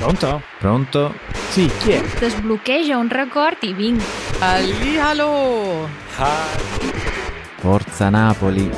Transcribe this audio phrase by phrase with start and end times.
[0.00, 0.40] Pronto?
[0.58, 1.14] Pronto?
[1.50, 2.02] Sì, chi è?
[2.18, 4.02] Desbloqueja un record i vinc.
[4.38, 5.86] Hallihallo!
[7.58, 8.70] Forza Napoli.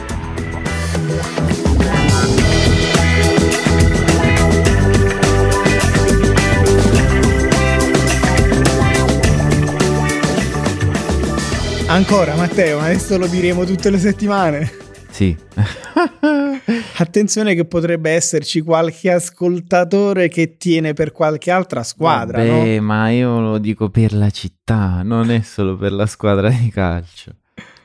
[11.86, 14.81] Ancora Matteo, ma adesso lo diremo tutte le settimane.
[15.22, 15.36] Sì.
[16.98, 22.82] Attenzione che potrebbe esserci qualche ascoltatore che tiene per qualche altra squadra, Vabbè, no?
[22.82, 27.36] ma io lo dico per la città, non è solo per la squadra di calcio.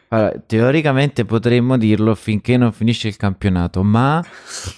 [0.10, 4.24] Allora, teoricamente potremmo dirlo finché non finisce il campionato, ma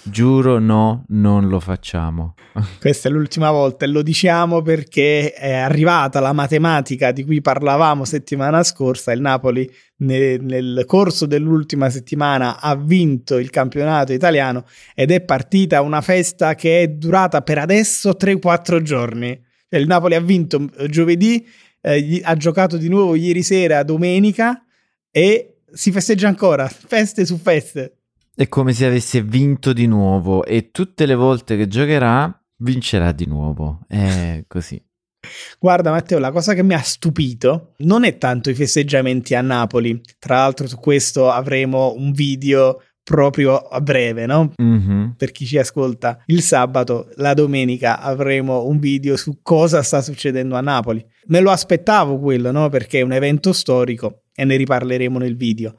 [0.02, 2.34] giuro no, non lo facciamo.
[2.80, 8.04] Questa è l'ultima volta e lo diciamo perché è arrivata la matematica di cui parlavamo
[8.04, 9.12] settimana scorsa.
[9.12, 14.64] Il Napoli nel, nel corso dell'ultima settimana ha vinto il campionato italiano
[14.96, 19.40] ed è partita una festa che è durata per adesso 3-4 giorni.
[19.68, 21.46] Il Napoli ha vinto giovedì,
[21.80, 24.64] eh, ha giocato di nuovo ieri sera, domenica
[25.10, 27.96] e si festeggia ancora, feste su feste.
[28.34, 33.26] È come se avesse vinto di nuovo e tutte le volte che giocherà vincerà di
[33.26, 33.80] nuovo.
[33.86, 34.82] È così.
[35.58, 40.00] Guarda Matteo, la cosa che mi ha stupito non è tanto i festeggiamenti a Napoli,
[40.18, 44.52] tra l'altro su questo avremo un video proprio a breve, no?
[44.56, 45.14] Mhm.
[45.16, 50.54] Per chi ci ascolta il sabato, la domenica avremo un video su cosa sta succedendo
[50.54, 51.04] a Napoli.
[51.26, 52.68] Me lo aspettavo quello, no?
[52.68, 55.76] Perché è un evento storico e ne riparleremo nel video.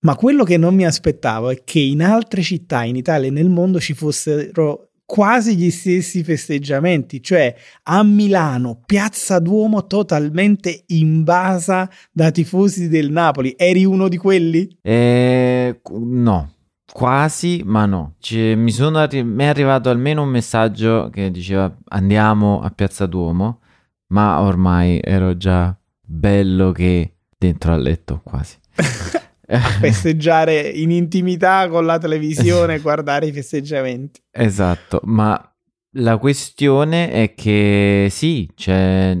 [0.00, 3.48] Ma quello che non mi aspettavo è che in altre città in Italia e nel
[3.48, 12.30] mondo ci fossero quasi gli stessi festeggiamenti, cioè a Milano, Piazza Duomo totalmente invasa da
[12.30, 13.54] tifosi del Napoli.
[13.56, 14.68] Eri uno di quelli?
[14.82, 16.52] Eh, no,
[16.92, 18.16] quasi, ma no.
[18.18, 23.60] Ci- mi, arri- mi è arrivato almeno un messaggio che diceva andiamo a Piazza Duomo,
[24.08, 25.74] ma ormai ero già
[26.06, 27.13] bello che
[27.44, 28.56] dentro al letto quasi.
[29.80, 34.22] Festeggiare in intimità con la televisione, guardare i festeggiamenti.
[34.30, 35.38] Esatto, ma
[35.96, 39.18] la questione è che sì, c'è-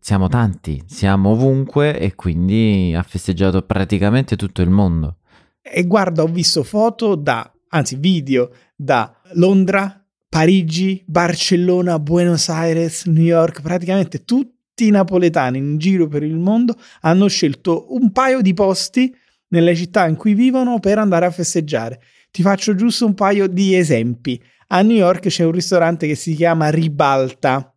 [0.00, 5.18] siamo tanti, siamo ovunque e quindi ha festeggiato praticamente tutto il mondo.
[5.60, 13.24] E guarda, ho visto foto da, anzi video da Londra, Parigi, Barcellona, Buenos Aires, New
[13.24, 18.54] York, praticamente tutti i napoletani in giro per il mondo hanno scelto un paio di
[18.54, 19.14] posti
[19.48, 22.00] nelle città in cui vivono per andare a festeggiare.
[22.30, 24.40] Ti faccio giusto un paio di esempi.
[24.68, 27.74] A New York c'è un ristorante che si chiama Ribalta.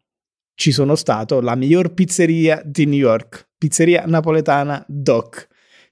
[0.53, 5.47] Ci sono stato, la miglior pizzeria di New York, pizzeria napoletana Doc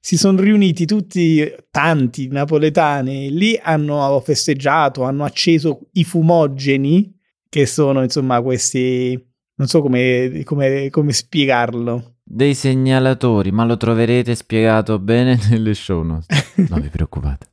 [0.08, 7.14] si sono riuniti tutti, tanti napoletani, lì hanno festeggiato, hanno acceso i fumogeni,
[7.50, 9.22] che sono insomma questi,
[9.58, 12.16] non so come, come- come spiegarlo.
[12.24, 16.26] Dei segnalatori, ma lo troverete spiegato bene nelle show notes.
[16.70, 17.48] Non vi preoccupate.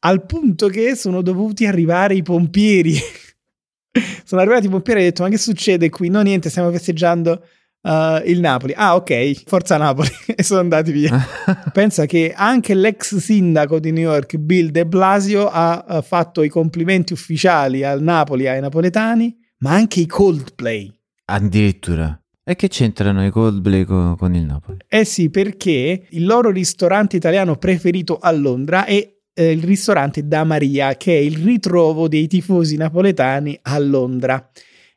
[0.00, 2.94] Al punto che sono dovuti arrivare i pompieri.
[4.24, 6.08] sono arrivati i pompieri e hanno detto: Ma che succede qui?
[6.08, 7.42] No, niente, stiamo festeggiando
[7.82, 8.72] uh, il Napoli.
[8.74, 10.08] Ah, ok, forza Napoli.
[10.34, 11.26] e sono andati via.
[11.72, 16.48] Pensa che anche l'ex sindaco di New York, Bill de Blasio, ha eh, fatto i
[16.48, 20.99] complimenti ufficiali al Napoli, ai napoletani, ma anche i Coldplay.
[21.30, 22.20] Addirittura.
[22.42, 24.78] E che c'entrano i Coldplay co- con il Napoli?
[24.88, 30.42] Eh sì, perché il loro ristorante italiano preferito a Londra è eh, il ristorante Da
[30.42, 34.50] Maria, che è il ritrovo dei tifosi napoletani a Londra.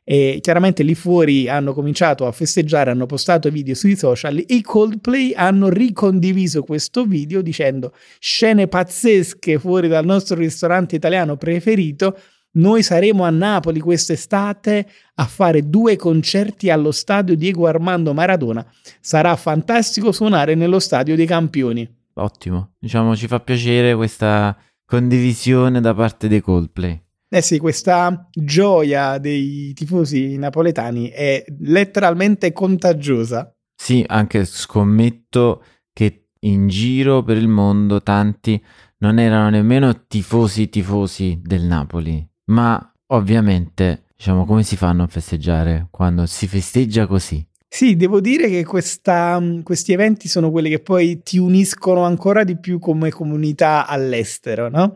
[0.06, 4.42] E chiaramente lì fuori hanno cominciato a festeggiare, hanno postato video sui social.
[4.44, 12.18] I Coldplay hanno ricondiviso questo video dicendo scene pazzesche fuori dal nostro ristorante italiano preferito.
[12.56, 18.64] Noi saremo a Napoli quest'estate a fare due concerti allo stadio Diego Armando Maradona.
[19.00, 21.88] Sarà fantastico suonare nello stadio dei campioni.
[22.14, 22.74] Ottimo.
[22.78, 27.02] Diciamo, ci fa piacere questa condivisione da parte dei Coldplay.
[27.28, 33.52] Eh sì, questa gioia dei tifosi napoletani è letteralmente contagiosa.
[33.74, 38.62] Sì, anche scommetto che in giro per il mondo tanti
[38.98, 45.86] non erano nemmeno tifosi tifosi del Napoli, ma ovviamente, diciamo, come si fanno a festeggiare
[45.90, 47.46] quando si festeggia così?
[47.68, 52.56] Sì, devo dire che questa- questi eventi sono quelli che poi ti uniscono ancora di
[52.58, 54.94] più come comunità all'estero, no?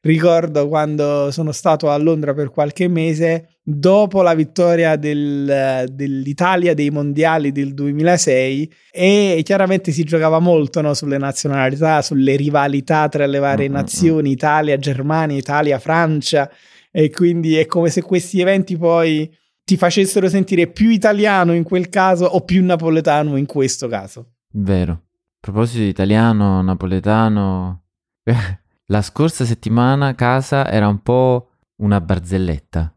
[0.00, 6.90] Ricordo quando sono stato a Londra per qualche mese, dopo la vittoria del- dell'Italia dei
[6.90, 13.38] mondiali del 2006, e chiaramente si giocava molto no, sulle nazionalità, sulle rivalità tra le
[13.38, 16.48] varie Mm, mm, nazioni, Italia, Germania, Italia, Francia,
[16.90, 19.30] e quindi è come se questi eventi poi
[19.64, 24.32] ti facessero sentire più italiano in quel caso o più napoletano in questo caso.
[24.52, 24.92] Vero.
[24.92, 27.82] A proposito di italiano, napoletano,
[28.86, 32.92] la scorsa settimana casa era un po' una barzelletta.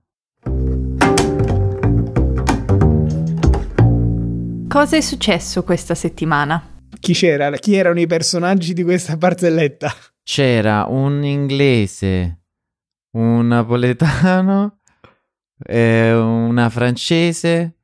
[4.67, 6.79] Cosa è successo questa settimana?
[6.99, 7.51] Chi c'era?
[7.51, 9.94] Chi erano i personaggi di questa barzelletta?
[10.23, 12.40] C'era un inglese,
[13.11, 14.79] un napoletano,
[15.63, 17.77] eh, una francese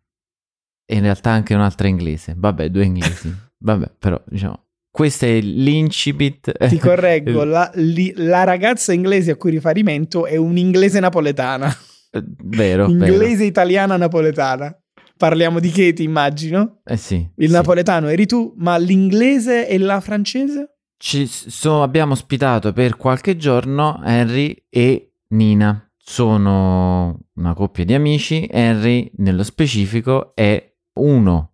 [0.86, 2.34] e in realtà anche un'altra inglese.
[2.38, 3.34] Vabbè, due inglesi.
[3.60, 6.52] Vabbè, però diciamo questo è l'incipit.
[6.70, 11.72] Ti correggo, la, li, la, ragazza inglese a cui riferimento è un'inglese napoletana.
[12.10, 12.88] Eh, vero.
[12.88, 13.44] Inglese vero.
[13.44, 14.76] italiana napoletana.
[15.16, 16.80] Parliamo di Katie, immagino.
[16.84, 17.16] Eh sì.
[17.36, 17.54] Il sì.
[17.54, 20.78] napoletano eri tu, ma l'inglese e la francese?
[20.98, 25.82] Ci so, abbiamo ospitato per qualche giorno Henry e Nina.
[25.98, 28.48] Sono una coppia di amici.
[28.50, 31.54] Henry, nello specifico, è uno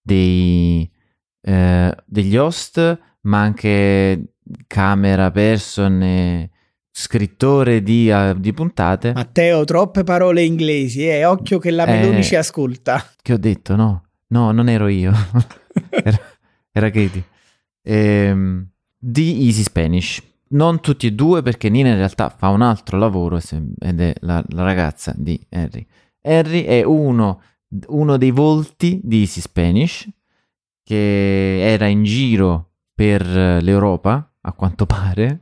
[0.00, 0.90] dei,
[1.42, 4.34] eh, degli host, ma anche
[4.66, 6.50] camera person e
[6.90, 9.12] scrittore di, uh, di, puntate.
[9.12, 11.24] Matteo, troppe parole inglesi, eh?
[11.24, 13.04] occhio che la Meloni eh, ci ascolta.
[13.20, 15.12] Che ho detto, no, no, non ero io,
[15.90, 16.18] era,
[16.72, 17.24] era Katie.
[17.82, 18.68] Ehm,
[18.98, 20.22] di Easy Spanish.
[20.52, 24.44] Non tutti e due perché Nina in realtà fa un altro lavoro ed è la,
[24.48, 25.86] la ragazza di Harry.
[26.22, 27.42] Harry è uno,
[27.88, 30.08] uno dei volti di Easy Spanish
[30.82, 35.40] che era in giro per l'Europa, a quanto pare,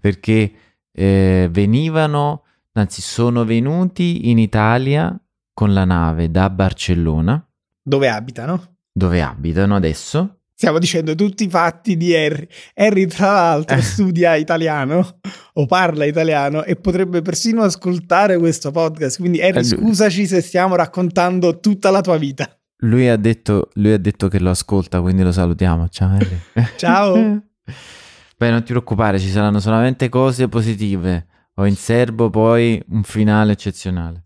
[0.00, 0.52] perché
[0.92, 5.18] eh, venivano, anzi sono venuti in Italia
[5.52, 7.44] con la nave da Barcellona.
[7.82, 8.76] Dove abitano?
[8.92, 10.39] Dove abitano adesso.
[10.60, 12.46] Stiamo dicendo tutti i fatti di Harry.
[12.74, 13.80] Harry, tra l'altro, Eh.
[13.80, 15.18] studia italiano
[15.54, 19.20] o parla italiano e potrebbe persino ascoltare questo podcast.
[19.20, 22.46] Quindi, Harry, Eh, scusaci se stiamo raccontando tutta la tua vita.
[22.82, 25.88] Lui ha detto, lui ha detto che lo ascolta, quindi lo salutiamo.
[25.88, 26.38] Ciao Harry.
[26.76, 27.14] Ciao.
[28.36, 31.26] Beh, non ti preoccupare, ci saranno solamente cose positive.
[31.54, 34.24] Ho in serbo poi un finale eccezionale.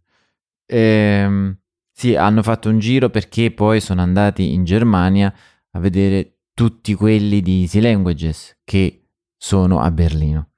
[0.66, 1.56] Ehm,
[1.92, 5.32] sì, hanno fatto un giro perché poi sono andati in Germania
[5.74, 10.50] a vedere tutti quelli di Easy Languages che sono a Berlino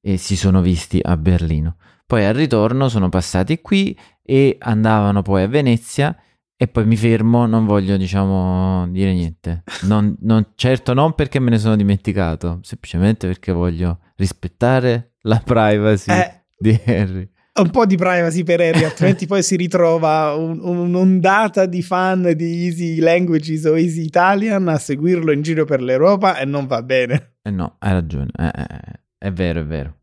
[0.00, 1.76] e si sono visti a Berlino.
[2.06, 6.16] Poi al ritorno sono passati qui e andavano poi a Venezia
[6.56, 9.64] e poi mi fermo, non voglio diciamo dire niente.
[9.82, 16.12] Non, non- certo non perché me ne sono dimenticato, semplicemente perché voglio rispettare la privacy
[16.12, 17.28] Eh, di Harry.
[17.60, 22.66] Un po' di privacy per Harry, altrimenti poi si ritrova un- un'ondata di fan di
[22.66, 27.36] Easy Languages o Easy Italian a seguirlo in giro per l'Europa e non va bene.
[27.42, 29.98] Eh no, hai ragione, eh, eh, eh, è vero, è vero.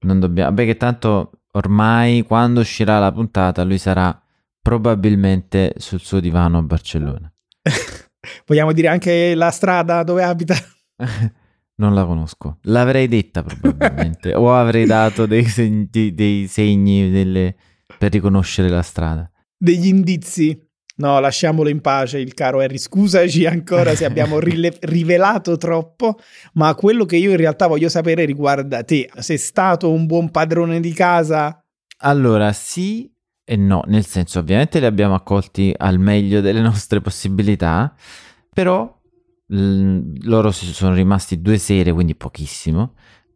[0.00, 0.54] Non dobbiamo...
[0.54, 4.16] Che tanto ormai quando uscirà la puntata lui sarà
[4.60, 7.32] probabilmente sul suo divano a Barcellona.
[8.46, 10.54] Vogliamo dire anche la strada dove abita?
[11.82, 12.58] Non la conosco.
[12.62, 14.34] L'avrei detta probabilmente.
[14.38, 17.56] o avrei dato dei segni, dei- dei segni delle-
[17.98, 19.28] per riconoscere la strada.
[19.58, 20.56] Degli indizi.
[20.94, 22.78] No, lasciamolo in pace, il caro Harry.
[22.78, 26.20] Scusaci ancora se abbiamo rile- rivelato troppo,
[26.52, 29.10] ma quello che io in realtà voglio sapere riguarda te.
[29.18, 31.60] Sei stato un buon padrone di casa?
[32.04, 33.10] Allora, sì
[33.44, 37.92] e no, nel senso, ovviamente li abbiamo accolti al meglio delle nostre possibilità,
[38.54, 39.00] però
[39.54, 42.94] l- loro sono rimasti due sere, quindi pochissimo.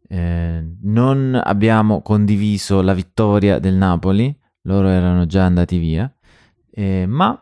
[0.09, 6.11] Eh, non abbiamo condiviso la vittoria del Napoli, loro erano già andati via,
[6.71, 7.39] eh, ma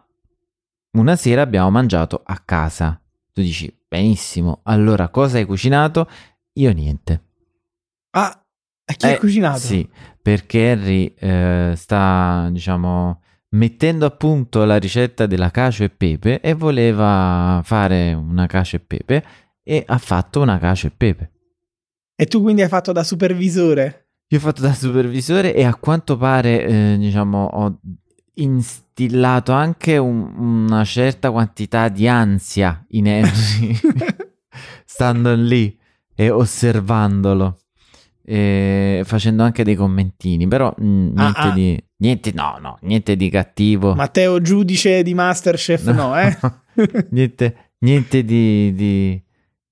[0.98, 3.00] una sera abbiamo mangiato a casa.
[3.34, 6.10] Tu dici, benissimo, allora cosa hai cucinato?
[6.54, 7.24] Io niente.
[8.12, 8.42] Ah,
[8.98, 9.60] chi ha Eh, cucinato?
[9.60, 9.88] Sì,
[10.22, 13.22] perché Harry eh, sta, diciamo,
[13.56, 18.80] mettendo a punto la ricetta della cacio e pepe e voleva fare una cacio e
[18.80, 19.24] pepe
[19.64, 21.32] e ha fatto una cacio e pepe.
[22.16, 24.10] E tu quindi hai fatto da supervisore?
[24.30, 27.80] Io ho fatto da supervisore e a quanto pare, eh, diciamo, ho
[28.36, 33.78] instillato anche un- una certa quantità di ansia in Harry,
[34.86, 35.78] stando lì
[36.16, 37.58] e osservandolo.
[38.28, 41.52] E facendo anche dei commentini, però mm, Ah, niente ah.
[41.52, 43.94] di niente, no, no, niente di cattivo.
[43.94, 46.36] Matteo, giudice di Masterchef, no, eh?
[47.12, 49.22] niente, niente di, di-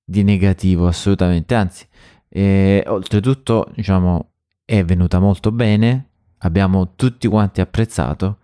[0.06, 1.56] di negativo, assolutamente.
[1.56, 1.86] Anzi,
[2.30, 4.34] eh, oltretutto, diciamo,
[4.64, 6.10] è venuta molto bene.
[6.40, 8.38] Abbiamo tutti quanti apprezzato.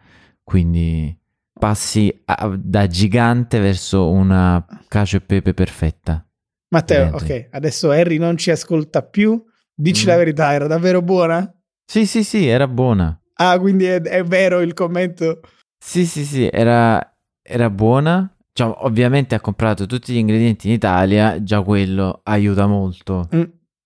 [0.44, 1.16] Quindi
[1.54, 6.26] passi a- da gigante verso una cacio e pepe perfetta.
[6.70, 9.44] Matteo, ok, adesso Harry non ci ascolta più.
[9.82, 10.08] Dici Mm.
[10.10, 11.54] la verità, era davvero buona?
[11.86, 13.18] Sì, sì, sì, era buona.
[13.36, 15.40] Ah, quindi è, è vero il commento.
[15.78, 18.30] Sì, sì, sì, era, era buona.
[18.52, 23.30] Cioè, ovviamente ha comprato tutti gli ingredienti in Italia, già quello aiuta molto.
[23.34, 23.44] Mm.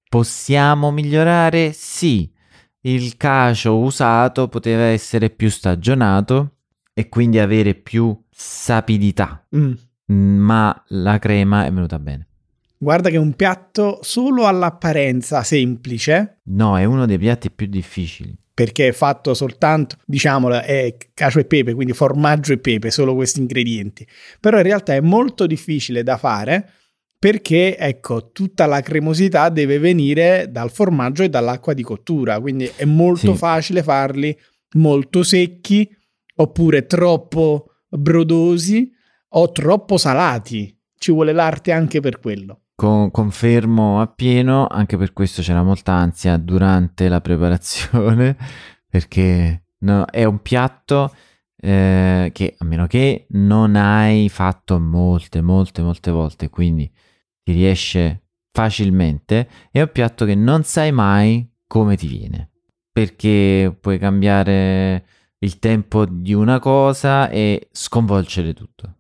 [0.10, 1.72] Possiamo migliorare?
[1.74, 2.32] Sì.
[2.82, 6.56] Il cacio usato poteva essere più stagionato
[6.94, 9.74] e quindi avere più sapidità, Mm.
[10.12, 12.28] ma la crema è venuta bene.
[12.84, 18.36] Guarda che è un piatto solo all'apparenza semplice, No, è uno dei piatti più difficili.
[18.54, 23.40] perché è fatto soltanto, diciamolo, è cacio e pepe, quindi formaggio e pepe, solo questi
[23.40, 24.06] ingredienti.
[24.40, 26.70] Però in realtà è molto difficile da fare
[27.18, 32.84] perché, ecco, tutta la cremosità deve venire dal formaggio e dall'acqua di cottura, quindi è
[32.86, 33.38] molto Sì.
[33.38, 34.38] facile farli
[34.76, 35.90] molto secchi
[36.36, 38.92] oppure troppo brodosi
[39.30, 40.78] o troppo salati.
[40.98, 42.63] Ci vuole l'arte anche per quello.
[42.76, 48.36] Con- confermo appieno, anche per questo c'era molta ansia durante la preparazione,
[48.90, 51.14] perché no, è un piatto
[51.56, 56.92] eh, che a meno che non hai fatto molte, molte, molte volte, quindi
[57.44, 62.52] ti riesce facilmente, è un piatto che non sai mai come ti viene,
[62.92, 65.06] perché puoi cambiare
[65.40, 68.98] il tempo di una cosa e sconvolgere tutto.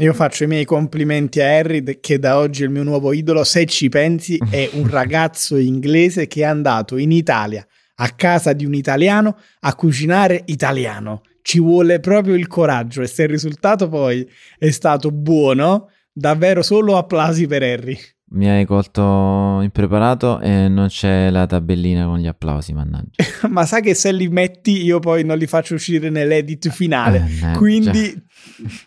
[0.00, 3.44] Io faccio i miei complimenti a Harry, che da oggi è il mio nuovo idolo.
[3.44, 7.66] Se ci pensi, è un ragazzo inglese che è andato in Italia
[7.96, 11.20] a casa di un italiano a cucinare italiano.
[11.42, 14.26] Ci vuole proprio il coraggio e se il risultato poi
[14.58, 17.98] è stato buono, davvero solo applausi per Harry.
[18.32, 23.24] Mi hai colto impreparato e non c'è la tabellina con gli applausi, mannaggia.
[23.50, 27.18] Ma sai che se li metti io poi non li faccio uscire nell'edit finale.
[27.40, 27.58] Mannaggia.
[27.58, 28.24] Quindi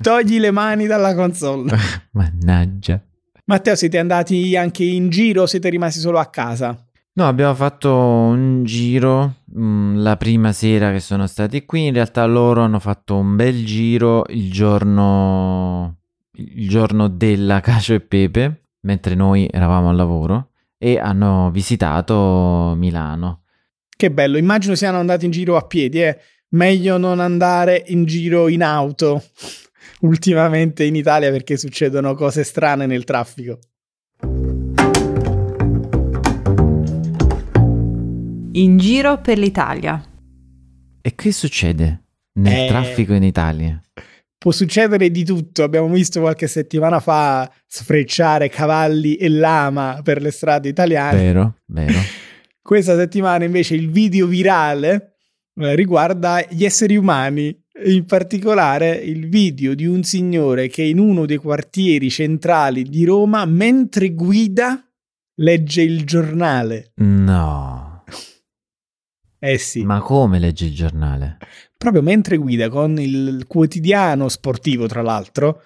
[0.01, 1.75] togli le mani dalla console.
[2.11, 3.01] Mannaggia.
[3.45, 6.81] Matteo, siete andati anche in giro o siete rimasti solo a casa?
[7.15, 11.87] No, abbiamo fatto un giro mm, la prima sera che sono stati qui.
[11.87, 15.97] In realtà loro hanno fatto un bel giro il giorno,
[16.31, 23.43] il giorno della cacio e pepe, mentre noi eravamo al lavoro, e hanno visitato Milano.
[23.95, 26.17] Che bello, immagino siano andati in giro a piedi, eh.
[26.53, 29.23] Meglio non andare in giro in auto
[30.01, 33.57] ultimamente in Italia perché succedono cose strane nel traffico.
[38.55, 40.03] In giro per l'Italia.
[41.01, 42.67] E che succede nel Eh.
[42.67, 43.81] traffico in Italia?
[44.43, 50.31] Può succedere di tutto, abbiamo visto qualche settimana fa sfrecciare cavalli e lama per le
[50.31, 51.17] strade italiane.
[51.17, 51.97] Vero, vero.
[52.61, 55.15] Questa settimana invece il video virale
[55.55, 61.25] eh, riguarda gli esseri umani, in particolare il video di un signore che in uno
[61.25, 64.85] dei quartieri centrali di Roma, mentre guida,
[65.35, 66.91] legge il giornale.
[66.95, 67.92] No.
[69.45, 71.37] Eh sì, Ma come legge il giornale?
[71.77, 75.63] proprio mentre guida con il quotidiano sportivo, tra l'altro,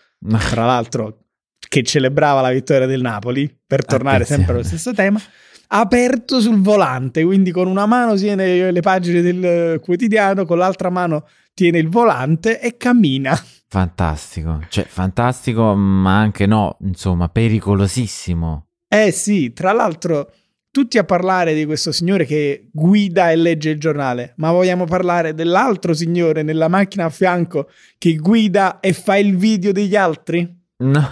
[0.49, 1.25] tra l'altro
[1.69, 4.43] che celebrava la vittoria del Napoli, per tornare Attenzione.
[4.43, 5.21] sempre allo stesso tema,
[5.67, 11.27] aperto sul volante, quindi con una mano tiene le pagine del quotidiano, con l'altra mano
[11.53, 13.39] tiene il volante e cammina.
[13.67, 18.69] Fantastico, cioè fantastico, ma anche no, insomma, pericolosissimo.
[18.87, 20.31] Eh sì, tra l'altro
[20.77, 25.33] tutti a parlare di questo signore che guida e legge il giornale, ma vogliamo parlare
[25.33, 27.67] dell'altro signore nella macchina a fianco
[27.97, 30.47] che guida e fa il video degli altri?
[30.77, 31.09] No.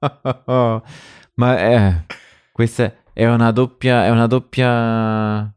[1.34, 2.04] Ma eh,
[2.50, 5.54] questa è una doppia, è una doppia,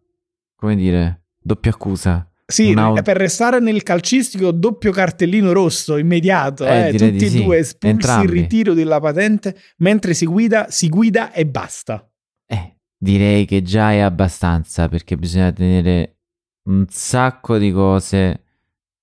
[0.55, 2.29] come dire, doppia accusa.
[2.45, 6.67] Sì, Un auto- per restare nel calcistico, doppio cartellino rosso immediato.
[6.67, 7.43] Eh, eh, tutti e sì.
[7.43, 8.31] due espulsi il Entrambi.
[8.31, 12.05] ritiro della patente mentre si guida, si guida e basta.
[13.03, 16.17] Direi che già è abbastanza perché bisogna tenere
[16.69, 18.43] un sacco di cose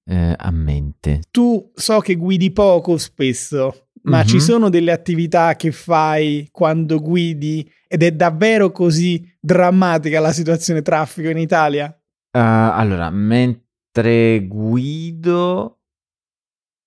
[0.08, 1.22] eh, a mente.
[1.32, 4.26] Tu so che guidi poco spesso, ma Mhm.
[4.26, 10.80] ci sono delle attività che fai quando guidi ed è davvero così drammatica la situazione
[10.80, 11.86] traffico in Italia?
[12.30, 15.80] Uh, allora, mentre guido,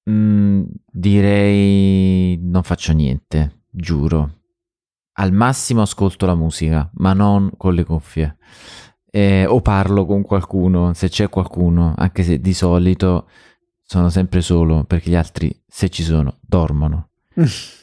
[0.10, 4.41] mm, direi non faccio niente, giuro.
[5.22, 8.38] Al massimo ascolto la musica, ma non con le cuffie.
[9.12, 13.30] Eh, o parlo con qualcuno, se c'è qualcuno, anche se di solito
[13.84, 17.10] sono sempre solo, perché gli altri, se ci sono, dormono.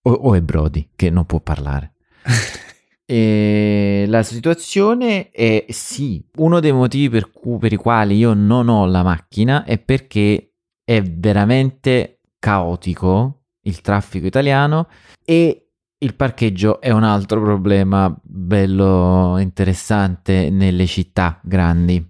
[0.00, 1.94] O, o è Brody, che non può parlare.
[3.10, 8.68] E la situazione è sì, uno dei motivi per, cui- per i quali io non
[8.68, 10.52] ho la macchina è perché
[10.84, 14.88] è veramente caotico il traffico italiano
[15.24, 15.67] e
[16.00, 22.04] il parcheggio è un altro problema bello interessante nelle città grandi.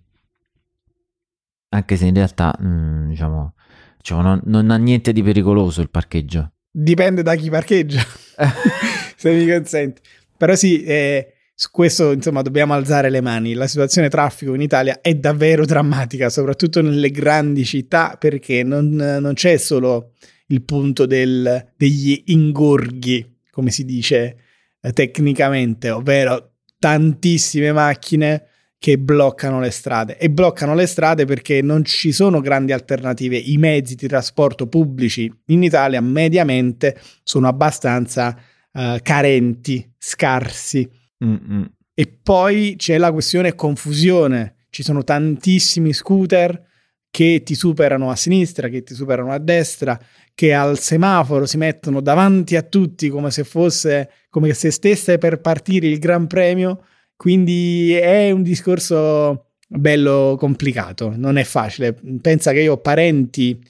[1.70, 3.54] Anche se in realtà, mm, diciamo,
[3.96, 6.52] diciamo, non, non ha niente di pericoloso il parcheggio.
[6.70, 8.02] Dipende da chi parcheggia,
[9.16, 10.00] se mi consenti.
[10.36, 13.54] Però sì, eh, su questo insomma dobbiamo alzare le mani.
[13.54, 19.32] La situazione traffico in Italia è davvero drammatica, soprattutto nelle grandi città, perché non, non
[19.34, 20.12] c'è solo
[20.48, 24.36] il punto del, degli ingorghi, come si dice
[24.80, 28.44] eh, tecnicamente, ovvero tantissime macchine
[28.78, 33.36] che bloccano le strade e bloccano le strade perché non ci sono grandi alternative.
[33.36, 38.38] I mezzi di trasporto pubblici in Italia mediamente sono abbastanza
[38.70, 40.88] uh, carenti, scarsi.
[41.24, 41.68] Mm-mm.
[41.92, 44.66] E poi c'è la questione confusione.
[44.70, 46.64] Ci sono tantissimi scooter
[47.10, 49.98] che ti superano a sinistra, che ti superano a destra,
[50.38, 55.40] che al semaforo si mettono davanti a tutti come se fosse come se stesse per
[55.40, 56.84] partire il Gran Premio.
[57.16, 61.92] Quindi è un discorso bello complicato, non è facile.
[62.22, 63.60] Pensa che io ho parenti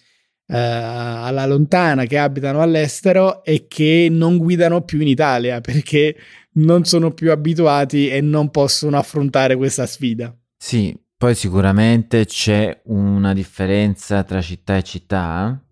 [0.46, 6.16] eh, alla lontana che abitano all'estero e che non guidano più in Italia perché
[6.56, 10.36] non sono più abituati e non possono affrontare questa sfida.
[10.54, 15.62] Sì, poi sicuramente c'è una differenza tra città e città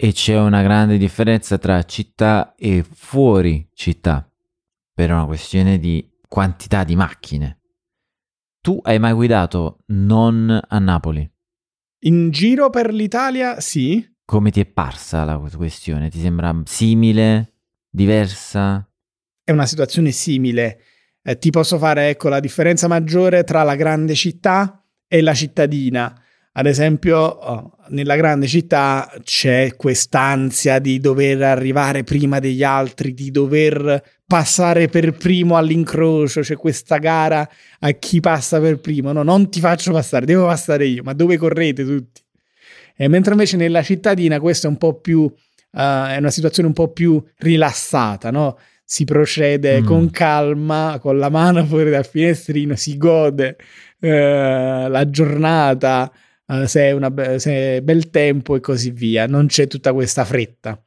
[0.00, 4.32] e c'è una grande differenza tra città e fuori città
[4.94, 7.62] per una questione di quantità di macchine.
[8.60, 11.28] Tu hai mai guidato non a Napoli?
[12.02, 14.08] In giro per l'Italia, sì.
[14.24, 16.10] Come ti è parsa la questione?
[16.10, 17.54] Ti sembra simile?
[17.90, 18.88] Diversa?
[19.42, 20.80] È una situazione simile.
[21.22, 26.22] Eh, ti posso fare, ecco, la differenza maggiore tra la grande città e la cittadina.
[26.58, 33.30] Ad esempio, oh, nella grande città c'è quest'ansia di dover arrivare prima degli altri, di
[33.30, 37.48] dover passare per primo all'incrocio, c'è questa gara
[37.78, 39.12] a chi passa per primo.
[39.12, 42.22] No, non ti faccio passare, devo passare io, ma dove correte tutti?
[42.96, 45.30] E mentre invece nella cittadina questa è un po' più, uh,
[45.70, 48.58] è una situazione un po' più rilassata, no?
[48.84, 49.84] Si procede mm.
[49.84, 53.56] con calma, con la mano fuori dal finestrino, si gode
[54.00, 56.10] uh, la giornata,
[56.48, 59.26] uh, se, è una be- se è bel tempo e così via.
[59.26, 60.82] Non c'è tutta questa fretta.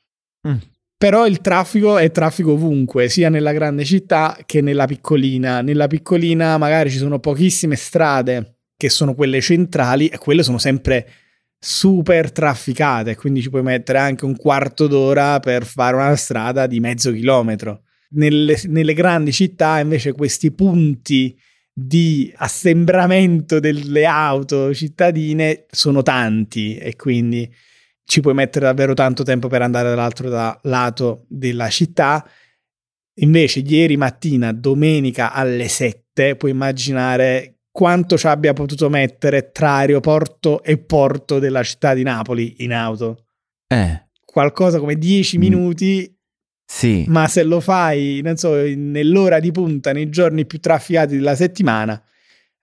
[0.47, 0.58] Mm.
[0.97, 5.62] Però il traffico è traffico ovunque, sia nella grande città che nella piccolina.
[5.62, 11.08] Nella piccolina magari ci sono pochissime strade che sono quelle centrali e quelle sono sempre
[11.63, 16.80] super trafficate, quindi ci puoi mettere anche un quarto d'ora per fare una strada di
[16.80, 17.84] mezzo chilometro.
[18.13, 21.38] Nelle, nelle grandi città invece questi punti
[21.74, 27.50] di assembramento delle auto cittadine sono tanti e quindi
[28.04, 32.28] ci puoi mettere davvero tanto tempo per andare dall'altro da lato della città.
[33.20, 40.62] Invece ieri mattina, domenica alle 7, puoi immaginare quanto ci abbia potuto mettere tra aeroporto
[40.62, 43.28] e porto della città di Napoli in auto.
[43.68, 44.08] Eh.
[44.26, 45.40] Qualcosa come 10 mm.
[45.40, 46.21] minuti
[46.74, 47.04] sì.
[47.10, 52.02] Ma se lo fai, non so, nell'ora di punta, nei giorni più trafficati della settimana,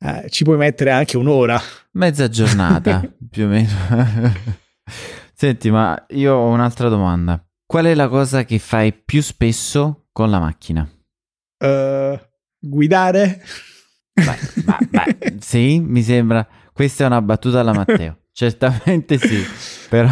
[0.01, 1.61] eh, ci puoi mettere anche un'ora.
[1.93, 3.69] Mezza giornata, più o meno.
[5.35, 7.45] Senti, ma io ho un'altra domanda.
[7.67, 10.89] Qual è la cosa che fai più spesso con la macchina?
[11.59, 12.19] Uh,
[12.59, 13.43] guidare?
[14.15, 14.87] Beh, beh,
[15.19, 16.49] beh, sì, mi sembra.
[16.73, 18.21] Questa è una battuta alla Matteo.
[18.33, 19.45] Certamente sì,
[19.91, 20.09] però,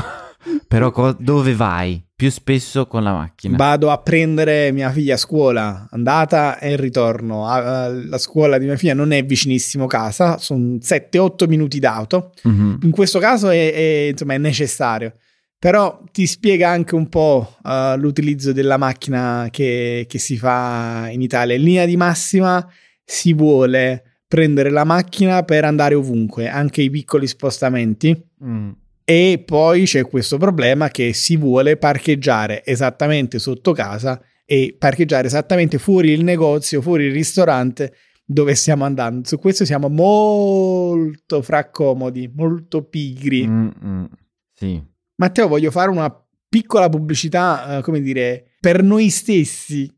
[0.78, 2.04] però co- dove vai?
[2.16, 3.58] più spesso con la macchina.
[3.58, 7.44] Vado a prendere mia figlia a scuola, andata e ritorno.
[7.44, 12.32] La scuola di mia figlia non è vicinissimo casa, sono 7-8 minuti d'auto.
[12.48, 12.76] Mm-hmm.
[12.84, 15.12] In questo caso è, è, insomma, è, necessario.
[15.58, 21.20] Però ti spiega anche un po' uh, l'utilizzo della macchina che, che si fa in
[21.20, 21.54] Italia.
[21.54, 22.66] In linea di massima
[23.04, 28.18] si vuole prendere la macchina per andare ovunque, anche i piccoli spostamenti.
[28.42, 28.70] Mm
[29.08, 35.78] e poi c'è questo problema che si vuole parcheggiare esattamente sotto casa e parcheggiare esattamente
[35.78, 39.28] fuori il negozio, fuori il ristorante dove stiamo andando.
[39.28, 43.46] Su questo siamo molto fraccomodi, molto pigri.
[43.46, 44.08] Mm-mm,
[44.52, 44.82] sì.
[45.14, 46.12] Matteo, voglio fare una
[46.48, 49.88] piccola pubblicità, uh, come dire, per noi stessi,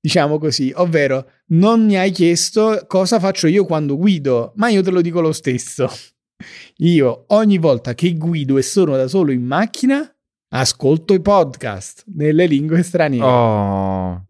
[0.00, 4.90] diciamo così, ovvero non mi hai chiesto cosa faccio io quando guido, ma io te
[4.90, 5.88] lo dico lo stesso.
[6.78, 10.08] Io ogni volta che guido e sono da solo in macchina,
[10.48, 13.26] ascolto i podcast nelle lingue straniere.
[13.26, 14.24] Oh,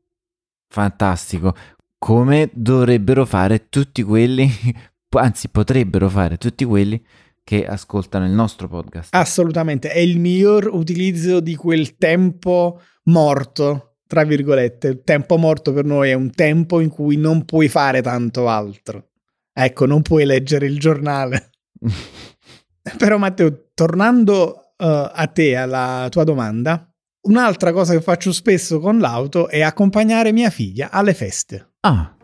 [0.69, 1.55] fantastico.
[1.99, 4.51] Come dovrebbero fare tutti quelli,
[5.17, 7.03] anzi potrebbero fare tutti quelli
[7.45, 9.15] che ascoltano il nostro podcast.
[9.15, 14.89] Assolutamente, è il miglior utilizzo di quel tempo morto, tra virgolette.
[14.89, 19.11] Il tempo morto per noi è un tempo in cui non puoi fare tanto altro.
[19.53, 21.51] Ecco, non puoi leggere il giornale.
[22.99, 26.89] Però Matteo, tornando uh, a te, alla tua domanda,
[27.29, 31.75] un'altra cosa che faccio spesso con l'auto è accompagnare mia figlia alle feste.
[31.81, 32.17] Ah,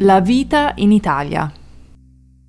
[0.00, 1.52] La vita in Italia.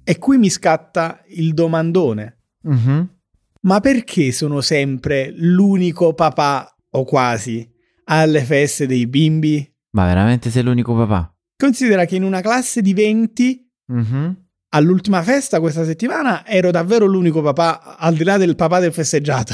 [0.04, 2.44] E qui mi scatta il domandone.
[2.64, 3.18] mhm.
[3.62, 7.70] Ma perché sono sempre l'unico papà, o quasi,
[8.06, 9.68] alle feste dei bimbi?
[9.92, 11.34] ma veramente sei l'unico papà?
[11.64, 14.46] Considera che in una classe di 20, Mhm.
[14.70, 19.54] all'ultima festa questa settimana, ero davvero l'unico papà, al di là del papà del festeggiato.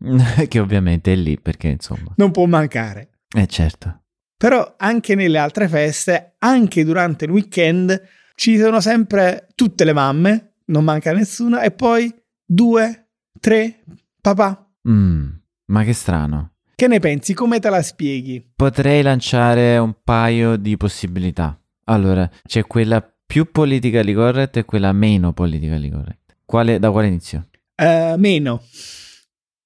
[0.48, 2.14] che ovviamente è lì perché insomma.
[2.16, 3.18] Non può mancare.
[3.36, 4.04] Eh certo.
[4.38, 8.02] Però anche nelle altre feste, anche durante il weekend,
[8.34, 12.10] ci sono sempre tutte le mamme, non manca nessuna, e poi
[12.46, 13.82] due, tre,
[14.22, 14.70] papà.
[14.88, 15.28] Mm,
[15.66, 16.54] ma che strano.
[16.78, 17.32] Che ne pensi?
[17.32, 18.52] Come te la spieghi?
[18.54, 21.58] Potrei lanciare un paio di possibilità.
[21.84, 26.36] Allora, c'è quella più politically correct e quella meno politically correct.
[26.44, 27.48] Quale, da quale inizio?
[27.74, 28.62] Eh, meno.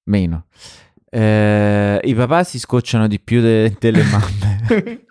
[0.05, 0.45] Meno.
[1.09, 5.05] Eh, I papà si scocciano di più de- delle mamme.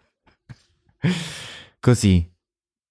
[1.79, 2.27] Così.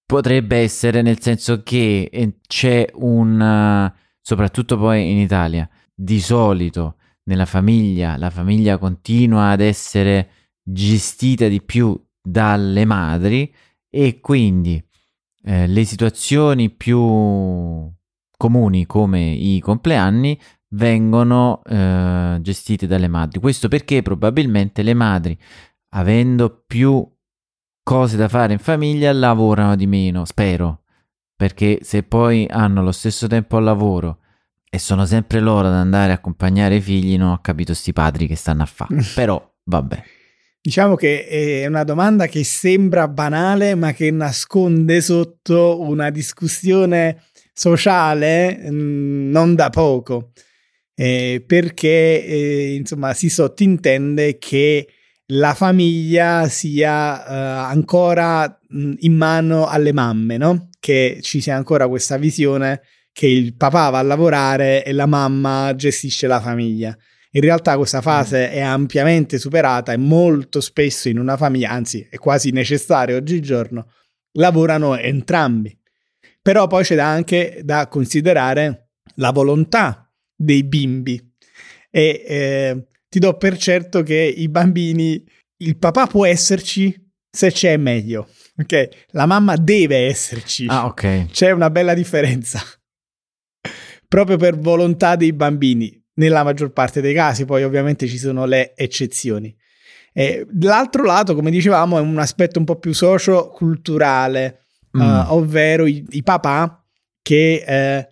[0.06, 3.41] Potrebbe essere nel senso che eh, c'è un...
[3.41, 3.91] eh,
[4.22, 6.98] soprattutto poi in Italia, di solito
[7.30, 10.30] nella famiglia, la famiglia continua ad essere
[10.63, 13.54] gestita di più dalle madri
[13.88, 14.84] e quindi
[15.44, 16.98] eh, le situazioni più
[18.36, 20.39] comuni come i compleanni
[20.70, 23.39] vengono eh, gestite dalle madri.
[23.39, 25.38] Questo perché probabilmente le madri,
[25.89, 27.08] avendo più
[27.84, 30.82] cose da fare in famiglia, lavorano di meno, spero.
[31.36, 34.20] Perché se poi hanno lo stesso tempo al lavoro
[34.69, 38.27] e sono sempre loro ad andare a accompagnare i figli, non ho capito sti padri
[38.27, 39.01] che stanno a fare.
[39.15, 40.03] Però, vabbè.
[40.62, 48.69] Diciamo che è una domanda che sembra banale, ma che nasconde sotto una discussione sociale
[48.69, 50.32] mh, non da poco.
[50.93, 54.86] Eh, perché eh, insomma si sottintende che
[55.27, 57.34] la famiglia sia eh,
[57.71, 60.69] ancora mh, in mano alle mamme, no?
[60.77, 62.82] Che ci sia ancora questa visione
[63.19, 66.97] che il papà va a lavorare e la mamma gestisce la famiglia.
[67.32, 72.15] In realtà questa fase è ampiamente superata e molto spesso in una famiglia, anzi è
[72.15, 73.91] quasi necessario oggigiorno,
[74.38, 75.77] lavorano entrambi.
[76.41, 81.21] Però poi c'è da anche da considerare la volontà dei bimbi
[81.91, 85.21] e eh, ti do per certo che i bambini,
[85.58, 86.95] il papà può esserci
[87.29, 89.08] se c'è meglio, ok?
[89.08, 90.67] La mamma deve esserci.
[90.69, 91.25] Ah, ok.
[91.32, 92.63] C'è una bella differenza.
[94.10, 98.76] Proprio per volontà dei bambini, nella maggior parte dei casi, poi ovviamente ci sono le
[98.76, 99.56] eccezioni.
[100.12, 104.65] E l'altro lato, come dicevamo, è un aspetto un po' più socio-culturale,
[104.98, 105.02] Mm.
[105.02, 106.84] eh, ovvero i, i papà
[107.22, 108.08] che eh,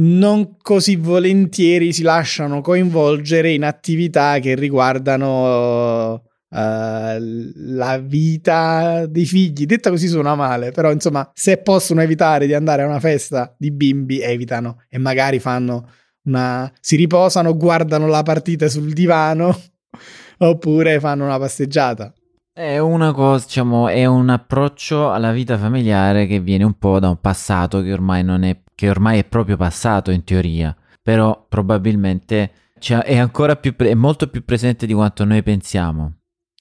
[0.00, 9.66] non così volentieri si lasciano coinvolgere in attività che riguardano eh, la vita dei figli.
[9.66, 13.70] Detta così suona male, però insomma, se possono evitare di andare a una festa di
[13.70, 15.88] bimbi, evitano e magari fanno
[16.24, 16.70] una...
[16.80, 19.56] si riposano, guardano la partita sul divano
[20.38, 22.12] oppure fanno una passeggiata.
[22.52, 27.08] È una cosa, diciamo, è un approccio alla vita familiare che viene un po' da
[27.08, 32.50] un passato che ormai non è, che ormai è proprio passato in teoria, però probabilmente
[32.80, 36.17] c'è- è ancora più, pre- è molto più presente di quanto noi pensiamo.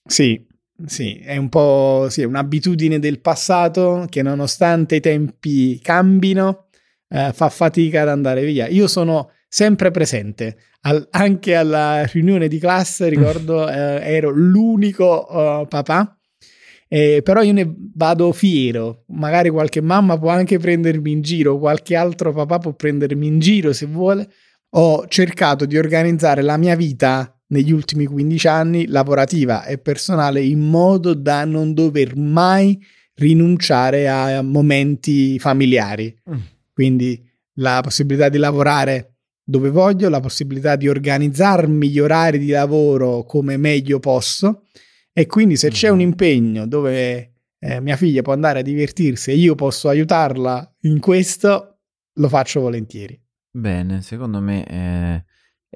[0.07, 0.45] Sì,
[0.85, 6.67] sì, è un po' sì, è un'abitudine del passato che nonostante i tempi cambino,
[7.09, 8.67] eh, fa fatica ad andare via.
[8.67, 15.27] Io sono sempre presente, Al- anche alla riunione di classe, ricordo, eh, ero l'unico
[15.61, 16.17] eh, papà,
[16.87, 19.03] eh, però io ne vado fiero.
[19.07, 23.73] Magari qualche mamma può anche prendermi in giro, qualche altro papà può prendermi in giro
[23.73, 24.29] se vuole.
[24.71, 30.59] Ho cercato di organizzare la mia vita negli ultimi 15 anni, lavorativa e personale, in
[30.59, 32.79] modo da non dover mai
[33.15, 36.15] rinunciare a momenti familiari.
[36.29, 36.37] Mm.
[36.73, 37.23] Quindi
[37.55, 43.55] la possibilità di lavorare dove voglio, la possibilità di organizzarmi gli orari di lavoro come
[43.57, 44.63] meglio posso
[45.13, 45.93] e quindi se c'è Mhm.
[45.93, 50.99] un impegno dove eh, mia figlia può andare a divertirsi e io posso aiutarla in
[50.99, 51.79] questo,
[52.13, 53.19] lo faccio volentieri.
[53.49, 55.25] Bene, secondo me eh,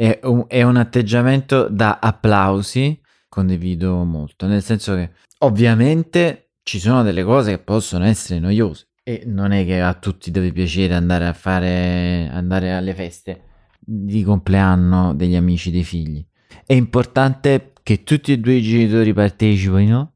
[0.02, 7.04] è, un, è un atteggiamento da applausi, condivido molto, nel senso che ovviamente ci sono
[7.04, 11.28] delle cose che possono essere noiose e non è che a tutti deve piacere andare
[11.28, 13.44] a fare, andare alle feste
[13.78, 16.26] di compleanno degli amici dei figli.
[16.66, 20.16] È importante che tutti e due i genitori partecipino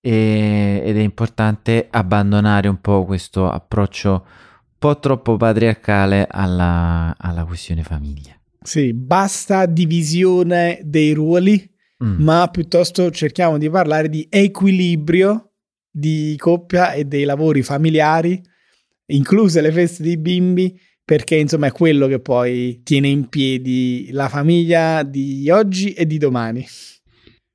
[0.00, 7.44] e, ed è importante abbandonare un po' questo approccio un po' troppo patriarcale alla, alla
[7.44, 8.36] questione famiglia.
[8.66, 11.70] Sì, basta divisione dei ruoli,
[12.02, 12.22] mm.
[12.22, 15.50] ma piuttosto cerchiamo di parlare di equilibrio
[15.90, 18.42] di coppia e dei lavori familiari,
[19.06, 24.30] incluse le feste di bimbi, perché insomma è quello che poi tiene in piedi la
[24.30, 26.66] famiglia di oggi e di domani.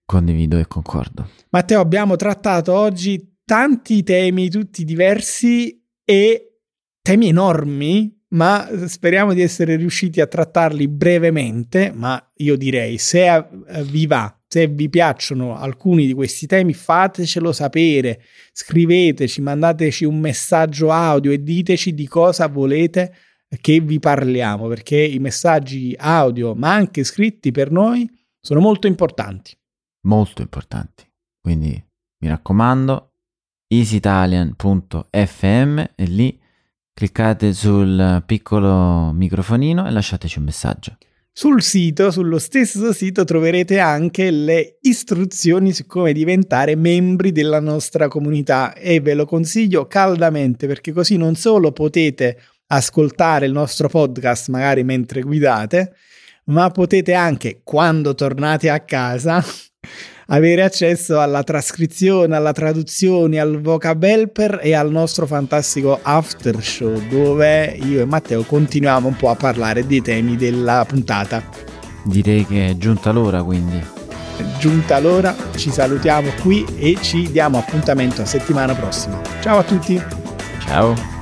[0.06, 1.28] Condivido e concordo.
[1.50, 6.60] Matteo, abbiamo trattato oggi tanti temi, tutti diversi e
[7.02, 13.46] temi enormi, ma speriamo di essere riusciti a trattarli brevemente, ma io direi se
[13.84, 20.92] vi va, se vi piacciono alcuni di questi temi, fatecelo sapere, scriveteci, mandateci un messaggio
[20.92, 23.14] audio e diteci di cosa volete
[23.62, 28.08] che vi parliamo, perché i messaggi audio, ma anche scritti per noi,
[28.40, 29.58] sono molto importanti
[30.02, 31.08] molto importanti.
[31.42, 31.72] Quindi
[32.22, 33.14] mi raccomando,
[33.68, 36.39] easyitalian.fm e lì
[37.00, 40.98] cliccate sul piccolo microfonino e lasciateci un messaggio.
[41.32, 48.10] Sul sito, sullo stesso sito, troverete anche le istruzioni su come diventare membri della nostra
[48.10, 54.50] comunità e ve lo consiglio caldamente perché così non solo potete ascoltare il nostro podcast
[54.50, 55.94] magari mentre guidate,
[56.48, 59.42] ma potete anche quando tornate a casa
[60.30, 67.00] avere accesso alla trascrizione, alla traduzione, al vocab helper e al nostro fantastico after show
[67.10, 71.44] dove io e Matteo continuiamo un po' a parlare dei temi della puntata.
[72.04, 73.78] Direi che è giunta l'ora quindi.
[73.78, 79.22] È giunta l'ora, ci salutiamo qui e ci diamo appuntamento a settimana prossima.
[79.42, 80.02] Ciao a tutti.
[80.60, 81.19] Ciao.